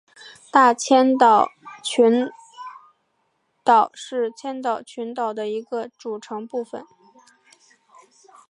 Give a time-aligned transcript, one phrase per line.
[0.51, 1.51] 大千岛
[1.83, 2.27] 群
[3.63, 6.83] 岛是千岛群岛的一个组成部分。